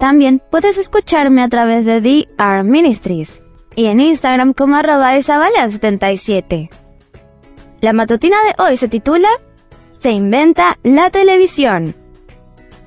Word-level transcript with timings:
También 0.00 0.40
puedes 0.50 0.78
escucharme 0.78 1.42
a 1.42 1.48
través 1.50 1.84
de 1.84 2.00
DR 2.00 2.64
Ministries 2.64 3.42
y 3.76 3.84
en 3.84 4.00
Instagram 4.00 4.54
como 4.54 4.76
arroba 4.76 5.14
isabela77. 5.14 6.70
La 7.82 7.92
matutina 7.92 8.38
de 8.46 8.62
hoy 8.64 8.78
se 8.78 8.88
titula 8.88 9.28
Se 9.92 10.10
inventa 10.10 10.78
la 10.82 11.10
televisión. 11.10 11.94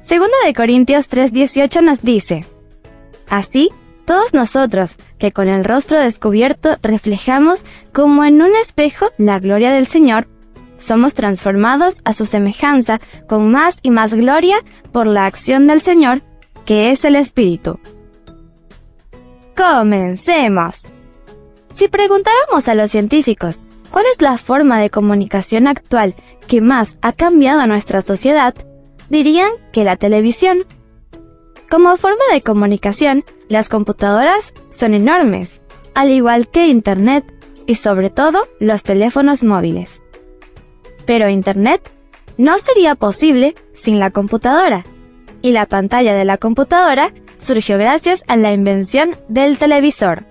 Segunda 0.02 0.35
de 0.44 0.55
Corintios 0.55 1.07
3:18 1.07 1.84
nos 1.84 2.02
dice, 2.02 2.45
Así, 3.30 3.70
todos 4.05 4.34
nosotros, 4.34 4.95
que 5.20 5.32
con 5.32 5.48
el 5.49 5.63
rostro 5.63 5.99
descubierto 5.99 6.77
reflejamos 6.82 7.63
como 7.93 8.23
en 8.23 8.41
un 8.41 8.55
espejo 8.55 9.12
la 9.20 9.38
gloria 9.38 9.71
del 9.71 9.85
Señor, 9.85 10.27
somos 10.80 11.13
transformados 11.13 12.02
a 12.05 12.13
su 12.13 12.26
semejanza 12.26 12.99
con 13.27 13.52
más 13.52 13.77
y 13.84 13.91
más 13.91 14.16
gloria 14.16 14.57
por 14.91 15.05
la 15.05 15.27
acción 15.27 15.68
del 15.68 15.80
Señor 15.80 16.23
que 16.66 16.91
es 16.91 17.05
el 17.05 17.16
espíritu. 17.16 17.80
Comencemos. 19.55 20.93
Si 21.74 21.87
preguntáramos 21.87 22.68
a 22.68 22.76
los 22.76 22.91
científicos 22.91 23.57
cuál 23.91 24.05
es 24.12 24.21
la 24.21 24.37
forma 24.37 24.79
de 24.79 24.90
comunicación 24.90 25.68
actual 25.68 26.15
que 26.48 26.62
más 26.62 26.98
ha 27.02 27.13
cambiado 27.13 27.62
a 27.62 27.68
nuestra 27.68 28.02
sociedad, 28.02 28.55
dirían 29.10 29.52
que 29.71 29.84
la 29.84 29.96
televisión. 29.96 30.65
Como 31.70 31.96
forma 31.98 32.24
de 32.32 32.41
comunicación, 32.41 33.24
las 33.49 33.70
computadoras 33.70 34.54
son 34.70 34.93
enormes, 34.93 35.62
al 35.96 36.12
igual 36.12 36.48
que 36.48 36.68
Internet 36.68 37.26
y 37.65 37.76
sobre 37.76 38.09
todo 38.09 38.48
los 38.59 38.84
teléfonos 38.84 39.43
móviles. 39.43 40.02
Pero 41.05 41.30
Internet 41.30 41.91
no 42.37 42.57
sería 42.57 42.96
posible 42.96 43.55
sin 43.74 43.99
la 43.99 44.12
computadora 44.12 44.85
y 45.44 45.52
la 45.52 45.68
pantalla 45.68 46.16
de 46.16 46.26
la 46.26 46.38
computadora 46.38 47.13
surgió 47.38 47.77
gracias 47.77 48.24
a 48.27 48.36
la 48.38 48.54
invención 48.54 49.16
del 49.27 49.60
televisor. 49.60 50.24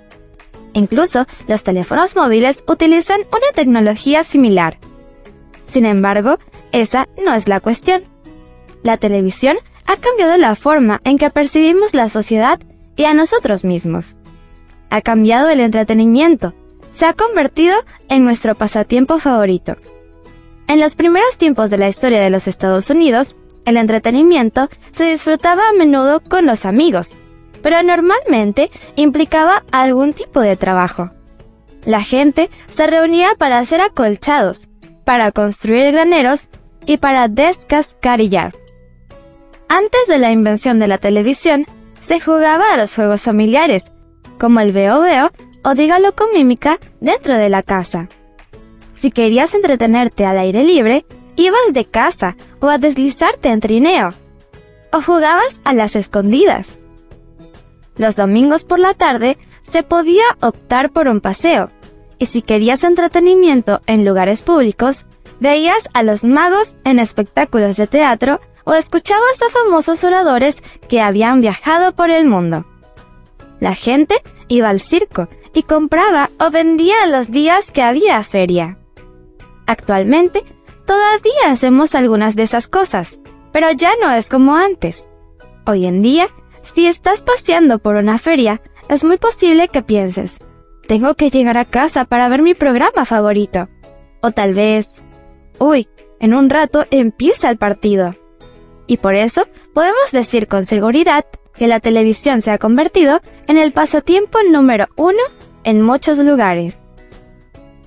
Incluso 0.73 1.27
los 1.47 1.63
teléfonos 1.63 2.17
móviles 2.17 2.65
utilizan 2.67 3.21
una 3.31 3.53
tecnología 3.55 4.25
similar. 4.25 4.79
Sin 5.69 5.85
embargo, 5.85 6.39
esa 6.73 7.09
no 7.25 7.35
es 7.35 7.47
la 7.47 7.61
cuestión. 7.61 8.03
La 8.83 8.97
televisión 8.97 9.59
ha 9.87 9.97
cambiado 9.97 10.37
la 10.39 10.55
forma 10.57 10.99
en 11.05 11.19
que 11.19 11.31
percibimos 11.31 11.93
la 11.95 12.09
sociedad 12.09 12.59
y 12.97 13.05
a 13.05 13.13
nosotros 13.13 13.65
mismos. 13.65 14.17
Ha 14.89 15.03
cambiado 15.03 15.51
el 15.51 15.61
entretenimiento, 15.61 16.55
se 16.93 17.05
ha 17.05 17.13
convertido 17.13 17.77
en 18.09 18.25
nuestro 18.25 18.55
pasatiempo 18.55 19.19
favorito. 19.19 19.77
En 20.69 20.81
los 20.81 20.95
primeros 20.95 21.37
tiempos 21.37 21.69
de 21.69 21.77
la 21.77 21.89
historia 21.89 22.21
de 22.21 22.31
los 22.31 22.49
Estados 22.49 22.89
Unidos, 22.89 23.37
el 23.65 23.77
entretenimiento 23.77 24.69
se 24.93 25.05
disfrutaba 25.05 25.69
a 25.69 25.73
menudo 25.73 26.21
con 26.21 26.47
los 26.47 26.67
amigos, 26.67 27.19
pero 27.63 27.83
normalmente 27.83 28.71
implicaba 28.97 29.65
algún 29.71 30.13
tipo 30.13 30.41
de 30.41 30.57
trabajo. 30.57 31.11
La 31.85 32.03
gente 32.03 32.51
se 32.69 32.87
reunía 32.87 33.35
para 33.37 33.59
hacer 33.59 33.81
acolchados, 33.81 34.69
para 35.05 35.33
construir 35.33 35.93
graneros 35.93 36.49
y 36.87 36.97
para 36.97 37.28
descascarillar. 37.28 38.55
Antes 39.69 40.06
de 40.06 40.19
la 40.19 40.31
invención 40.31 40.78
de 40.78 40.89
la 40.89 40.99
televisión, 40.99 41.67
se 42.01 42.21
jugaba 42.21 42.72
a 42.72 42.77
los 42.77 42.95
juegos 42.95 43.22
familiares, 43.22 43.93
como 44.39 44.61
el 44.61 44.72
veo 44.72 45.01
veo 45.01 45.31
o 45.65 45.75
dígalo 45.75 46.15
con 46.15 46.33
mímica 46.33 46.78
dentro 47.01 47.37
de 47.37 47.49
la 47.49 47.62
casa. 47.62 48.09
Si 48.95 49.11
querías 49.11 49.55
entretenerte 49.55 50.27
al 50.27 50.39
aire 50.39 50.65
libre, 50.65 51.05
ibas 51.37 51.72
de 51.72 51.84
casa 51.84 52.37
o 52.60 52.69
a 52.69 52.78
deslizarte 52.78 53.48
en 53.48 53.60
trineo, 53.60 54.15
o 54.93 55.00
jugabas 55.00 55.60
a 55.65 55.72
las 55.75 55.97
escondidas. 55.97 56.78
Los 57.97 58.16
domingos 58.16 58.65
por 58.65 58.78
la 58.78 58.94
tarde 58.94 59.38
se 59.62 59.82
podía 59.82 60.25
optar 60.41 60.91
por 60.91 61.09
un 61.09 61.21
paseo, 61.21 61.71
y 62.19 62.26
si 62.26 62.42
querías 62.42 62.84
entretenimiento 62.84 63.81
en 63.87 64.04
lugares 64.04 64.42
públicos, 64.42 65.06
veías 65.41 65.88
a 65.92 66.03
los 66.03 66.25
magos 66.25 66.75
en 66.84 66.98
espectáculos 66.98 67.76
de 67.76 67.87
teatro 67.87 68.41
o 68.65 68.75
escuchabas 68.75 69.42
a 69.42 69.50
famosos 69.50 70.04
oradores 70.04 70.62
que 70.88 71.00
habían 71.00 71.41
viajado 71.41 71.92
por 71.92 72.10
el 72.10 72.26
mundo. 72.26 72.65
La 73.60 73.75
gente 73.75 74.22
iba 74.48 74.69
al 74.69 74.81
circo 74.81 75.28
y 75.54 75.65
compraba 75.65 76.31
o 76.38 76.50
vendía 76.50 77.06
los 77.06 77.31
días 77.31 77.71
que 77.71 77.82
había 77.82 78.22
feria. 78.22 78.78
Actualmente 79.66 80.44
Todavía 80.92 81.50
hacemos 81.50 81.94
algunas 81.94 82.36
de 82.36 82.42
esas 82.42 82.69
cosas, 82.69 83.19
pero 83.50 83.70
ya 83.70 83.92
no 83.98 84.12
es 84.12 84.28
como 84.28 84.56
antes. 84.56 85.08
Hoy 85.64 85.86
en 85.86 86.03
día, 86.03 86.28
si 86.60 86.86
estás 86.86 87.22
paseando 87.22 87.78
por 87.78 87.97
una 87.97 88.19
feria, 88.19 88.60
es 88.91 89.03
muy 89.03 89.16
posible 89.16 89.69
que 89.69 89.80
pienses, 89.80 90.36
tengo 90.86 91.14
que 91.14 91.30
llegar 91.30 91.56
a 91.56 91.64
casa 91.64 92.04
para 92.04 92.28
ver 92.28 92.42
mi 92.42 92.53
programa 92.53 93.06
favorito. 93.06 93.70
O 94.20 94.32
tal 94.32 94.53
vez, 94.53 95.03
uy, 95.58 95.88
en 96.20 96.34
un 96.34 96.50
rato 96.50 96.84
empieza 96.91 97.48
el 97.48 97.56
partido. 97.56 98.14
Y 98.86 98.98
por 98.98 99.14
eso 99.14 99.48
podemos 99.72 100.12
decir 100.12 100.47
con 100.47 100.66
seguridad 100.66 101.24
que 101.56 101.69
la 101.69 101.80
televisión 101.80 102.42
se 102.42 102.50
ha 102.50 102.59
convertido 102.59 103.22
en 103.47 103.56
el 103.56 103.72
pasatiempo 103.72 104.41
número 104.50 104.88
uno 104.97 105.22
en 105.64 105.80
muchos 105.80 106.19
lugares 106.19 106.81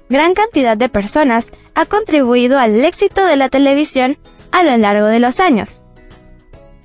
gran 0.10 0.34
cantidad 0.34 0.78
de 0.78 0.90
personas 0.90 1.52
ha 1.74 1.86
contribuido 1.86 2.60
al 2.60 2.84
éxito 2.84 3.26
de 3.26 3.36
la 3.36 3.50
televisión 3.50 4.18
a 4.52 4.64
lo 4.64 4.78
largo 4.78 5.08
de 5.08 5.20
los 5.20 5.40
años. 5.40 5.84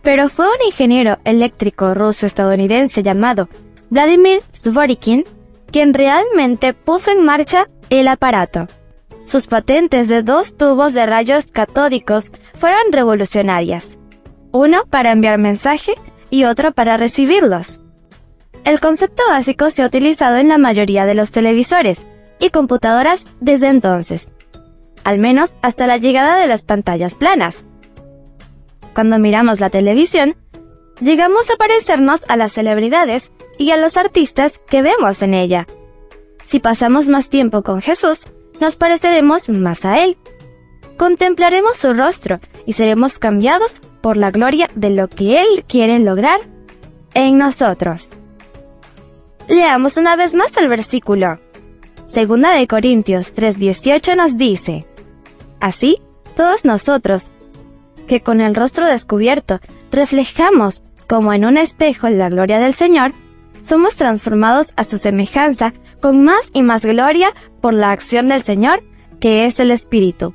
Pero 0.03 0.29
fue 0.29 0.47
un 0.47 0.67
ingeniero 0.67 1.19
eléctrico 1.25 1.95
ruso-estadounidense 1.95 3.03
llamado 3.03 3.49
Vladimir 3.91 4.41
Zworykin 4.55 5.25
quien 5.71 5.95
realmente 5.95 6.75
puso 6.75 7.11
en 7.11 7.25
marcha 7.25 7.69
el 7.91 8.09
aparato. 8.09 8.67
Sus 9.25 9.47
patentes 9.47 10.09
de 10.09 10.23
dos 10.23 10.57
tubos 10.57 10.93
de 10.95 11.07
rayos 11.07 11.47
catódicos 11.47 12.33
fueron 12.55 12.93
revolucionarias, 12.93 13.99
uno 14.53 14.85
para 14.89 15.13
enviar 15.13 15.39
mensaje 15.39 15.95
y 16.31 16.45
otro 16.45 16.73
para 16.73 16.97
recibirlos. 16.97 17.83
El 18.65 18.81
concepto 18.81 19.23
básico 19.29 19.71
se 19.71 19.83
ha 19.83 19.87
utilizado 19.87 20.37
en 20.37 20.49
la 20.49 20.59
mayoría 20.59 21.07
de 21.07 21.15
los 21.15 21.31
televisores, 21.31 22.07
y 22.41 22.51
computadoras 22.51 23.25
desde 23.41 23.69
entonces, 23.69 24.33
al 25.05 25.19
menos 25.19 25.57
hasta 25.63 25.87
la 25.87 25.99
llegada 25.99 26.37
de 26.37 26.47
las 26.47 26.63
pantallas 26.63 27.15
planas. 27.15 27.65
Cuando 28.95 29.19
miramos 29.19 29.61
la 29.61 29.71
televisión, 29.71 30.35
llegamos 31.01 31.51
a 31.51 31.57
parecernos 31.57 32.25
a 32.29 32.37
las 32.37 32.53
celebridades 32.53 33.31
y 33.59 33.71
a 33.71 33.77
los 33.77 33.97
artistas 33.97 34.61
que 34.69 34.83
vemos 34.83 35.23
en 35.23 35.35
ella. 35.35 35.67
Si 36.47 36.59
pasamos 36.59 37.09
más 37.09 37.29
tiempo 37.29 37.63
con 37.63 37.81
Jesús, 37.81 38.27
nos 38.61 38.77
pareceremos 38.77 39.49
más 39.49 39.85
a 39.85 40.03
Él. 40.03 40.17
Contemplaremos 40.97 41.77
su 41.77 41.95
rostro 41.95 42.41
y 42.67 42.73
seremos 42.73 43.19
cambiados 43.19 43.81
por 44.01 44.17
la 44.17 44.31
gloria 44.31 44.69
de 44.75 44.91
lo 44.91 45.09
que 45.09 45.41
Él 45.41 45.65
quiere 45.69 45.99
lograr 45.99 46.41
en 47.15 47.39
nosotros. 47.39 48.17
Leamos 49.49 49.97
una 49.97 50.17
vez 50.17 50.35
más 50.35 50.57
el 50.57 50.69
versículo. 50.69 51.41
Segunda 52.11 52.51
de 52.57 52.67
Corintios 52.67 53.33
3:18 53.37 54.17
nos 54.17 54.37
dice, 54.37 54.85
Así, 55.61 56.03
todos 56.35 56.65
nosotros, 56.65 57.31
que 58.09 58.21
con 58.21 58.41
el 58.41 58.57
rostro 58.57 58.85
descubierto 58.87 59.61
reflejamos 59.93 60.83
como 61.07 61.33
en 61.33 61.45
un 61.45 61.57
espejo 61.57 62.09
la 62.09 62.29
gloria 62.29 62.59
del 62.59 62.75
Señor, 62.75 63.13
somos 63.63 63.95
transformados 63.95 64.73
a 64.75 64.83
su 64.83 64.99
semejanza 64.99 65.73
con 66.01 66.25
más 66.25 66.51
y 66.53 66.63
más 66.63 66.85
gloria 66.85 67.33
por 67.61 67.75
la 67.75 67.93
acción 67.93 68.27
del 68.27 68.43
Señor, 68.43 68.83
que 69.21 69.47
es 69.47 69.61
el 69.61 69.71
Espíritu. 69.71 70.35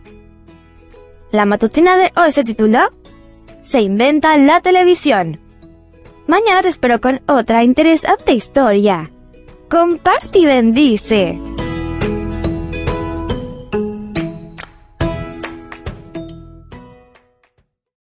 La 1.31 1.45
matutina 1.45 1.97
de 1.97 2.13
hoy 2.15 2.31
se 2.31 2.45
tituló 2.45 2.93
Se 3.61 3.81
inventa 3.81 4.37
la 4.37 4.61
televisión. 4.61 5.41
Mañana 6.25 6.61
te 6.61 6.69
espero 6.69 7.01
con 7.01 7.19
otra 7.27 7.65
interesante 7.65 8.31
historia. 8.31 9.11
Comparte 9.67 10.39
y 10.39 10.45
bendice. 10.45 11.37